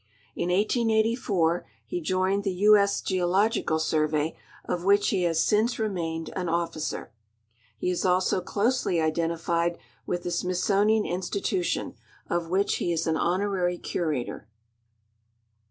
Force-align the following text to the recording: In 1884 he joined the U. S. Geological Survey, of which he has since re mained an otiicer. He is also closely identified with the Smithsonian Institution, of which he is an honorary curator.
In 0.35 0.49
1884 0.49 1.63
he 1.85 2.01
joined 2.01 2.43
the 2.43 2.51
U. 2.55 2.75
S. 2.75 3.01
Geological 3.01 3.77
Survey, 3.77 4.35
of 4.65 4.83
which 4.83 5.09
he 5.09 5.21
has 5.25 5.45
since 5.45 5.77
re 5.77 5.89
mained 5.89 6.29
an 6.35 6.47
otiicer. 6.47 7.09
He 7.77 7.91
is 7.91 8.03
also 8.03 8.41
closely 8.41 8.99
identified 8.99 9.77
with 10.07 10.23
the 10.23 10.31
Smithsonian 10.31 11.05
Institution, 11.05 11.93
of 12.31 12.49
which 12.49 12.77
he 12.77 12.91
is 12.91 13.05
an 13.05 13.15
honorary 13.15 13.77
curator. 13.77 14.47